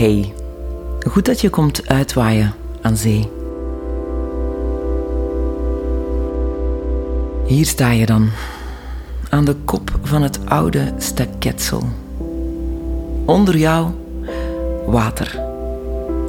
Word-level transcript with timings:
Hey, 0.00 0.32
goed 1.08 1.24
dat 1.24 1.40
je 1.40 1.50
komt 1.50 1.88
uitwaaien 1.88 2.54
aan 2.82 2.96
zee. 2.96 3.28
Hier 7.46 7.66
sta 7.66 7.90
je 7.90 8.06
dan, 8.06 8.30
aan 9.28 9.44
de 9.44 9.54
kop 9.54 9.98
van 10.02 10.22
het 10.22 10.38
oude 10.44 10.92
staketsel. 10.98 11.82
Onder 13.24 13.56
jou 13.56 13.90
water. 14.86 15.40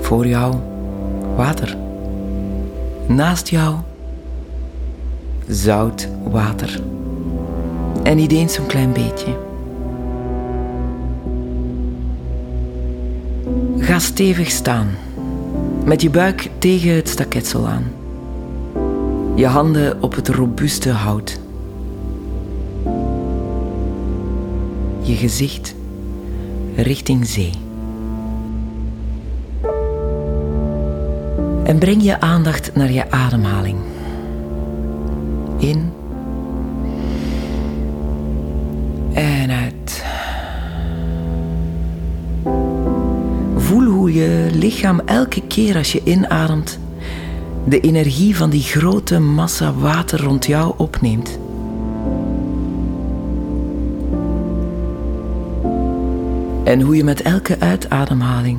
Voor 0.00 0.26
jou 0.26 0.54
water. 1.36 1.76
Naast 3.06 3.48
jou 3.48 3.76
zout 5.48 6.08
water. 6.24 6.80
En 8.02 8.16
niet 8.16 8.32
eens 8.32 8.54
zo'n 8.54 8.66
klein 8.66 8.92
beetje. 8.92 9.45
Ga 13.86 13.98
stevig 13.98 14.50
staan, 14.50 14.88
met 15.84 16.02
je 16.02 16.10
buik 16.10 16.50
tegen 16.58 16.94
het 16.94 17.08
staketsel 17.08 17.66
aan. 17.66 17.84
Je 19.34 19.46
handen 19.46 20.02
op 20.02 20.14
het 20.14 20.28
robuuste 20.28 20.90
hout. 20.90 21.40
Je 25.02 25.14
gezicht 25.14 25.74
richting 26.76 27.26
zee. 27.26 27.52
En 31.64 31.78
breng 31.78 32.02
je 32.02 32.20
aandacht 32.20 32.74
naar 32.74 32.92
je 32.92 33.10
ademhaling. 33.10 33.78
In 35.58 35.92
en 39.12 39.50
uit. 39.50 39.75
Voel 43.76 43.88
hoe 43.88 44.12
je 44.12 44.50
lichaam 44.52 45.00
elke 45.00 45.42
keer 45.46 45.76
als 45.76 45.92
je 45.92 46.00
inademt 46.04 46.78
de 47.64 47.80
energie 47.80 48.36
van 48.36 48.50
die 48.50 48.62
grote 48.62 49.18
massa 49.18 49.74
water 49.74 50.22
rond 50.22 50.46
jou 50.46 50.74
opneemt. 50.76 51.38
En 56.64 56.80
hoe 56.80 56.96
je 56.96 57.04
met 57.04 57.22
elke 57.22 57.60
uitademhaling 57.60 58.58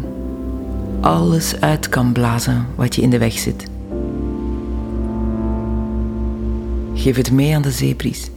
alles 1.01 1.61
uit 1.61 1.89
kan 1.89 2.11
blazen 2.11 2.65
wat 2.75 2.95
je 2.95 3.01
in 3.01 3.09
de 3.09 3.17
weg 3.17 3.37
zit. 3.37 3.65
Geef 6.93 7.15
het 7.15 7.31
mee 7.31 7.55
aan 7.55 7.61
de 7.61 7.71
zeebries. 7.71 8.29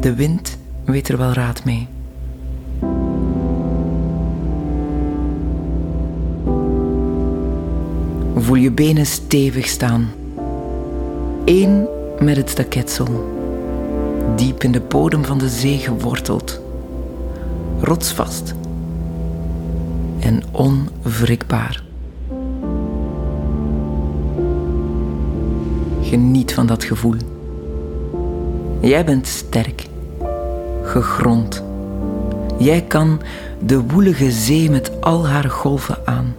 De 0.00 0.14
wind 0.14 0.58
weet 0.84 1.08
er 1.08 1.18
wel 1.18 1.32
raad 1.32 1.64
mee. 1.64 1.88
Voel 8.42 8.56
je 8.56 8.70
benen 8.70 9.06
stevig 9.06 9.66
staan. 9.66 10.10
Eén 11.44 11.86
met 12.20 12.36
het 12.36 12.50
staketsel. 12.50 13.34
Diep 14.36 14.62
in 14.62 14.72
de 14.72 14.80
bodem 14.80 15.24
van 15.24 15.38
de 15.38 15.48
zee 15.48 15.78
geworteld. 15.78 16.60
Rotsvast. 17.80 18.54
En 20.18 20.42
onwrikbaar. 20.50 21.84
Geniet 26.00 26.54
van 26.54 26.66
dat 26.66 26.84
gevoel. 26.84 27.16
Jij 28.80 29.04
bent 29.04 29.26
sterk, 29.26 29.86
gegrond. 30.82 31.62
Jij 32.58 32.82
kan 32.82 33.20
de 33.64 33.82
woelige 33.82 34.30
zee 34.30 34.70
met 34.70 35.00
al 35.00 35.26
haar 35.26 35.50
golven 35.50 35.98
aan. 36.04 36.34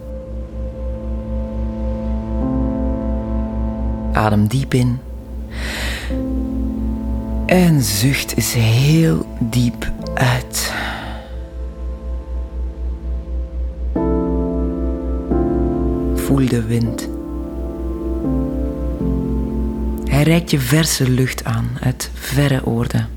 Adem 4.14 4.46
diep 4.46 4.74
in. 4.74 4.98
En 7.46 7.82
zucht 7.82 8.36
eens 8.36 8.52
heel 8.54 9.26
diep 9.38 9.92
uit. 10.14 10.72
Voel 16.14 16.48
de 16.48 16.62
wind. 16.66 17.08
Hij 20.04 20.22
reikt 20.22 20.50
je 20.50 20.58
verse 20.58 21.10
lucht 21.10 21.44
aan 21.44 21.70
uit 21.80 22.10
verre 22.14 22.66
oorden. 22.66 23.08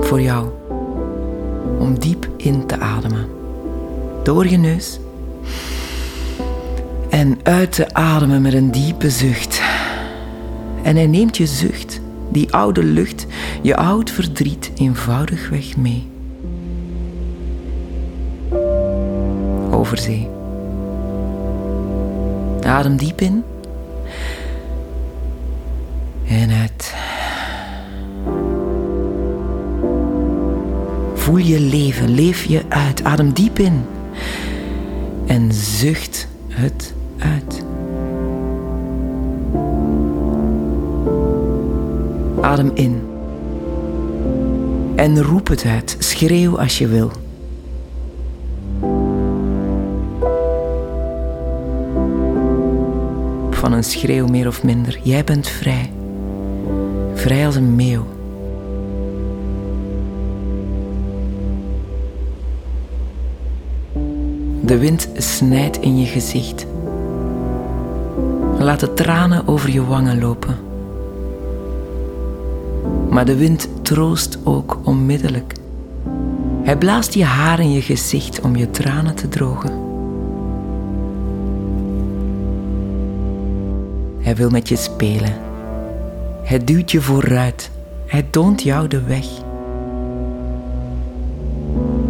Voor 0.00 0.20
jou. 0.20 0.48
Om 1.78 1.98
diep 1.98 2.28
in 2.36 2.66
te 2.66 2.78
ademen. 2.78 3.26
Door 4.22 4.48
je 4.48 4.56
neus 4.56 5.00
en 7.12 7.38
uit 7.42 7.72
te 7.72 7.94
ademen 7.94 8.42
met 8.42 8.52
een 8.52 8.70
diepe 8.70 9.10
zucht. 9.10 9.62
En 10.82 10.96
hij 10.96 11.06
neemt 11.06 11.36
je 11.36 11.46
zucht, 11.46 12.00
die 12.28 12.52
oude 12.52 12.84
lucht, 12.84 13.26
je 13.62 13.76
oud 13.76 14.10
verdriet 14.10 14.70
eenvoudigweg 14.76 15.76
mee. 15.76 16.10
Over 19.70 19.98
zee. 19.98 20.28
Adem 22.62 22.96
diep 22.96 23.20
in. 23.20 23.44
En 26.28 26.50
uit. 26.50 26.94
Voel 31.14 31.36
je 31.36 31.60
leven, 31.60 32.10
leef 32.10 32.44
je 32.44 32.62
uit. 32.68 33.04
Adem 33.04 33.32
diep 33.32 33.58
in. 33.58 33.84
En 35.26 35.52
zucht 35.52 36.28
het 36.48 36.94
uit. 37.22 37.64
Adem 42.40 42.70
in. 42.74 43.02
En 44.96 45.22
roep 45.22 45.48
het 45.48 45.64
uit. 45.64 45.96
Schreeuw 45.98 46.58
als 46.58 46.78
je 46.78 46.86
wil. 46.86 47.10
Van 53.50 53.72
een 53.72 53.84
schreeuw 53.84 54.26
meer 54.26 54.46
of 54.46 54.62
minder. 54.62 54.98
Jij 55.02 55.24
bent 55.24 55.48
vrij. 55.48 55.92
Vrij 57.14 57.46
als 57.46 57.56
een 57.56 57.74
meeuw. 57.74 58.04
De 64.64 64.78
wind 64.78 65.08
snijdt 65.16 65.80
in 65.80 65.98
je 65.98 66.06
gezicht. 66.06 66.66
Laat 68.62 68.80
de 68.80 68.94
tranen 68.94 69.46
over 69.46 69.70
je 69.70 69.84
wangen 69.84 70.20
lopen. 70.20 70.56
Maar 73.10 73.24
de 73.24 73.36
wind 73.36 73.68
troost 73.82 74.38
ook 74.44 74.78
onmiddellijk. 74.82 75.52
Hij 76.62 76.76
blaast 76.76 77.14
je 77.14 77.24
haar 77.24 77.60
in 77.60 77.72
je 77.72 77.82
gezicht 77.82 78.40
om 78.40 78.56
je 78.56 78.70
tranen 78.70 79.14
te 79.14 79.28
drogen. 79.28 79.70
Hij 84.20 84.36
wil 84.36 84.50
met 84.50 84.68
je 84.68 84.76
spelen. 84.76 85.34
Hij 86.42 86.64
duwt 86.64 86.90
je 86.90 87.00
vooruit. 87.00 87.70
Hij 88.06 88.22
toont 88.22 88.62
jou 88.62 88.88
de 88.88 89.02
weg. 89.02 89.26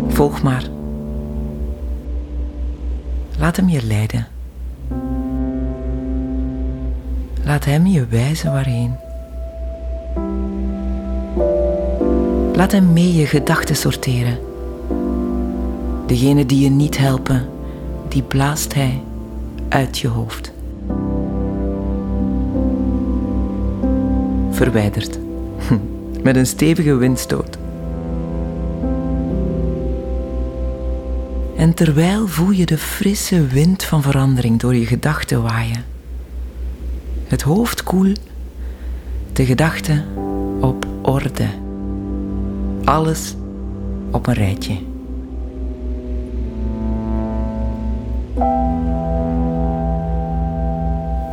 Volg 0.08 0.42
maar. 0.42 0.64
Laat 3.38 3.56
hem 3.56 3.69
je 3.69 3.86
leiden. 3.86 4.31
Laat 7.44 7.65
Hem 7.65 7.87
je 7.87 8.06
wijzen 8.06 8.53
waarheen. 8.53 8.94
Laat 12.55 12.73
Hem 12.73 12.93
mee 12.93 13.15
je 13.15 13.27
gedachten 13.27 13.77
sorteren. 13.77 14.39
Degene 16.06 16.47
die 16.47 16.61
je 16.61 16.71
niet 16.71 16.99
helpen, 16.99 17.49
die 18.09 18.23
blaast 18.23 18.75
Hij 18.75 19.03
uit 19.69 19.99
je 19.99 20.09
hoofd. 20.09 20.53
Verwijderd, 24.50 25.19
met 26.23 26.37
een 26.37 26.47
stevige 26.47 26.94
windstoot. 26.94 27.59
En 31.56 31.75
terwijl 31.75 32.27
voel 32.27 32.50
je 32.50 32.67
de 32.67 32.79
frisse 32.79 33.47
wind 33.47 33.85
van 33.85 34.03
verandering 34.03 34.61
door 34.61 34.75
je 34.75 34.87
gedachten 34.87 35.43
waaien. 35.43 35.92
Het 37.32 37.43
hoofd 37.43 37.82
koel, 37.82 38.12
de 39.32 39.44
gedachten 39.44 40.05
op 40.61 40.87
orde. 41.02 41.46
Alles 42.84 43.34
op 44.11 44.26
een 44.26 44.34
rijtje. 44.34 44.76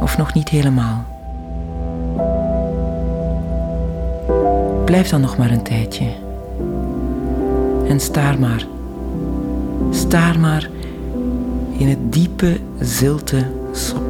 Of 0.01 0.18
nog 0.18 0.34
niet 0.34 0.50
helemaal. 0.50 1.06
Blijf 4.86 5.10
dan 5.10 5.22
nog 5.22 5.38
maar 5.38 5.51
een 5.51 5.63
tijdje. 5.63 6.07
En 7.88 8.00
staar 8.00 8.40
maar 8.40 8.66
Staar 9.92 10.40
maar 10.40 10.69
in 11.78 11.88
het 11.88 12.13
diepe, 12.13 12.60
zilte 12.80 13.46
sop. 13.72 14.09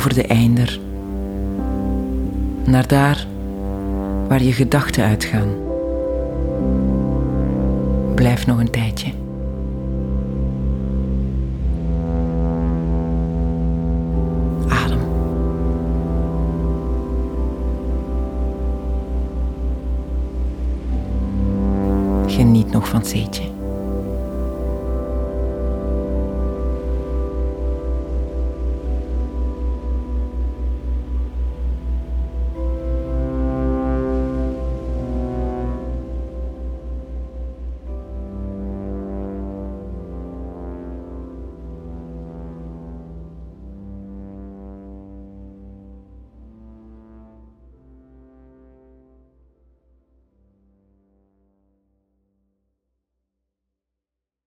Over 0.00 0.14
de 0.14 0.26
einder, 0.26 0.80
naar 2.64 2.86
daar 2.86 3.26
waar 4.28 4.42
je 4.42 4.52
gedachten 4.52 5.04
uitgaan. 5.04 5.48
Blijf 8.14 8.46
nog 8.46 8.58
een 8.58 8.70
tijdje. 8.70 9.12
Adem. 14.68 15.00
Geniet 22.26 22.70
nog 22.70 22.88
van 22.88 22.98
het 22.98 23.08
zeetje. 23.08 23.59